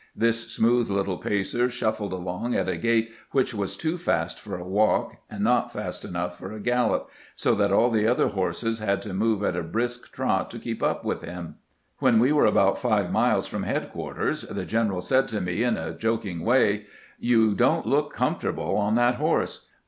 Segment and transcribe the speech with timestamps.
[0.15, 4.67] This smooth little pacer shuffled along at a gait which was too fast for a
[4.67, 9.03] walk and not fast enough for a gaUop, so that all the other horses had
[9.03, 11.57] to move at a brisk trot to keep up with him.
[11.99, 15.93] When we were about five miles from headquarters the general said to me in a
[15.95, 16.87] joking way:"
[17.29, 19.67] You don't look comfort able on that horse.